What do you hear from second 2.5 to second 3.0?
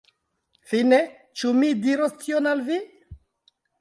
al vi?